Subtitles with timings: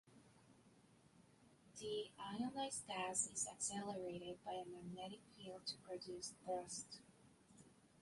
[1.79, 7.01] The ionized gas is accelerated by a magnetic field to produce thrust.